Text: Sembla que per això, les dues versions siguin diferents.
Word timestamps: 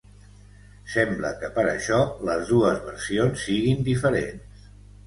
Sembla 0.93 1.31
que 1.43 1.51
per 1.59 1.67
això, 1.73 2.01
les 2.31 2.43
dues 2.55 2.83
versions 2.89 3.47
siguin 3.51 3.89
diferents. 3.93 4.71